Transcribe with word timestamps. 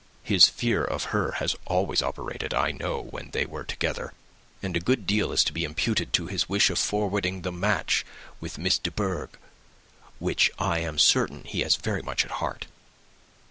His 0.23 0.49
fear 0.49 0.83
of 0.83 1.03
her 1.13 1.33
has 1.33 1.55
always 1.67 2.01
operated, 2.01 2.55
I 2.55 2.71
know, 2.71 2.99
when 3.11 3.29
they 3.33 3.45
were 3.45 3.63
together; 3.63 4.13
and 4.63 4.75
a 4.75 4.79
good 4.79 5.05
deal 5.05 5.31
is 5.31 5.43
to 5.43 5.53
be 5.53 5.63
imputed 5.63 6.11
to 6.13 6.25
his 6.25 6.49
wish 6.49 6.71
of 6.71 6.79
forwarding 6.79 7.43
the 7.43 7.51
match 7.51 8.03
with 8.39 8.57
Miss 8.57 8.79
de 8.79 8.89
Bourgh, 8.89 9.37
which 10.17 10.49
I 10.57 10.79
am 10.79 10.97
certain 10.97 11.43
he 11.43 11.59
has 11.61 11.75
very 11.75 12.01
much 12.01 12.25
at 12.25 12.31
heart." 12.41 12.65